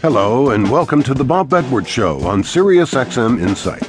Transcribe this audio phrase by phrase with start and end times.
[0.00, 3.82] Hello, and welcome to the Bob Edwards Show on Sirius XM Insight.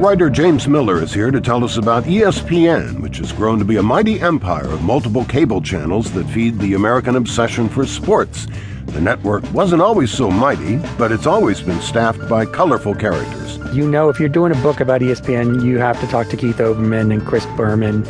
[0.00, 3.78] Writer James Miller is here to tell us about ESPN, which has grown to be
[3.78, 8.46] a mighty empire of multiple cable channels that feed the American obsession for sports.
[8.86, 13.58] The network wasn't always so mighty, but it's always been staffed by colorful characters.
[13.74, 16.58] You know, if you're doing a book about ESPN, you have to talk to Keith
[16.58, 18.06] Olbermann and Chris Berman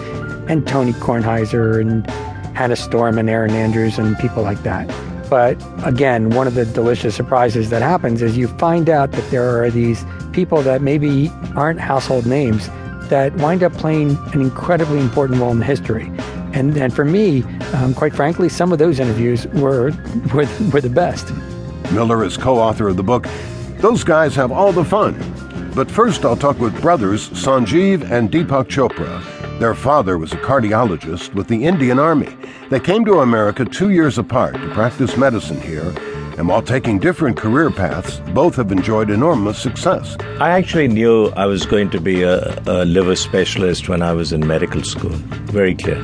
[0.46, 2.07] and Tony Kornheiser and
[2.55, 4.89] Hannah Storm and Erin Andrews and people like that.
[5.31, 9.63] But again, one of the delicious surprises that happens is you find out that there
[9.63, 12.68] are these people that maybe aren't household names
[13.08, 16.13] that wind up playing an incredibly important role in history.
[16.53, 19.93] And, and for me, um, quite frankly, some of those interviews were,
[20.35, 21.32] were, were the best.
[21.93, 23.27] Miller is co author of the book.
[23.79, 25.14] Those guys have all the fun.
[25.75, 31.34] But first, I'll talk with brothers Sanjiv and Deepak Chopra their father was a cardiologist
[31.34, 32.28] with the Indian Army.
[32.69, 35.94] They came to America two years apart to practice medicine here,
[36.36, 40.16] and while taking different career paths, both have enjoyed enormous success.
[40.41, 44.32] I actually knew I was going to be a, a liver specialist when I was
[44.32, 45.14] in medical school.
[45.54, 46.02] Very clear.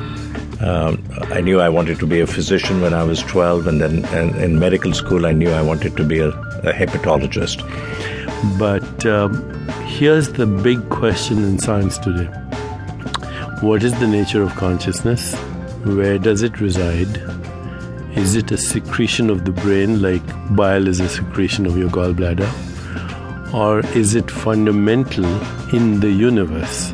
[0.61, 4.05] Um, I knew I wanted to be a physician when I was 12, and then
[4.05, 7.59] and in medical school, I knew I wanted to be a, a hepatologist.
[8.57, 9.33] But um,
[9.85, 12.29] here's the big question in science today
[13.61, 15.35] what is the nature of consciousness?
[15.83, 17.17] Where does it reside?
[18.17, 20.23] Is it a secretion of the brain, like
[20.55, 22.49] bile is a secretion of your gallbladder?
[23.53, 25.25] Or is it fundamental
[25.75, 26.93] in the universe,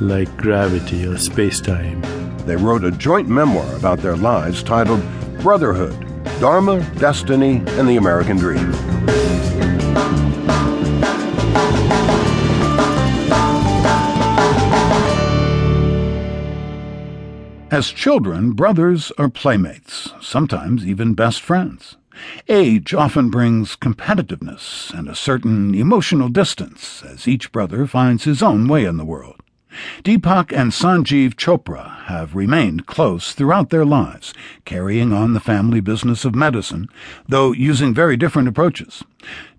[0.00, 2.00] like gravity or space time?
[2.46, 5.02] They wrote a joint memoir about their lives titled
[5.40, 6.02] Brotherhood
[6.40, 8.72] Dharma, Destiny, and the American Dream.
[17.68, 21.96] As children, brothers are playmates, sometimes even best friends.
[22.48, 28.68] Age often brings competitiveness and a certain emotional distance as each brother finds his own
[28.68, 29.35] way in the world.
[30.04, 34.32] Deepak and Sanjiv Chopra have remained close throughout their lives,
[34.64, 36.88] carrying on the family business of medicine,
[37.28, 39.04] though using very different approaches.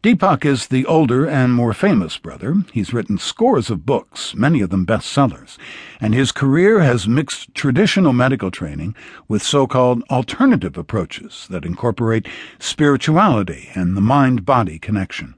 [0.03, 2.63] Deepak is the older and more famous brother.
[2.71, 5.57] He's written scores of books, many of them bestsellers,
[5.99, 8.95] and his career has mixed traditional medical training
[9.27, 12.27] with so-called alternative approaches that incorporate
[12.59, 15.35] spirituality and the mind-body connection.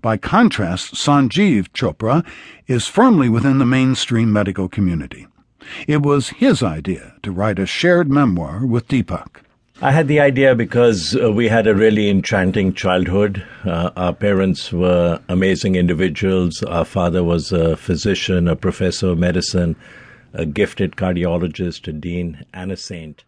[0.00, 2.24] By contrast, Sanjiv Chopra
[2.66, 5.26] is firmly within the mainstream medical community.
[5.86, 9.40] It was his idea to write a shared memoir with Deepak.
[9.82, 13.44] I had the idea because uh, we had a really enchanting childhood.
[13.64, 16.62] Uh, our parents were amazing individuals.
[16.62, 19.74] Our father was a physician, a professor of medicine,
[20.32, 23.24] a gifted cardiologist, a dean, and a saint.